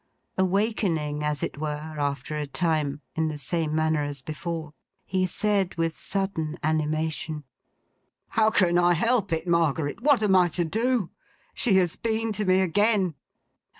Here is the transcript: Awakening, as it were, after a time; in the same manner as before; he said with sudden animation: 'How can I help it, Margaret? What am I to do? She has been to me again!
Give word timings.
Awakening, 0.35 1.21
as 1.23 1.43
it 1.43 1.59
were, 1.59 1.93
after 1.99 2.35
a 2.35 2.47
time; 2.47 3.01
in 3.15 3.27
the 3.27 3.37
same 3.37 3.75
manner 3.75 4.01
as 4.01 4.23
before; 4.23 4.73
he 5.05 5.27
said 5.27 5.75
with 5.75 5.95
sudden 5.95 6.57
animation: 6.63 7.43
'How 8.29 8.49
can 8.49 8.79
I 8.79 8.93
help 8.93 9.31
it, 9.31 9.47
Margaret? 9.47 10.01
What 10.01 10.23
am 10.23 10.35
I 10.35 10.47
to 10.57 10.65
do? 10.65 11.11
She 11.53 11.75
has 11.75 11.97
been 11.97 12.31
to 12.31 12.45
me 12.45 12.61
again! 12.61 13.13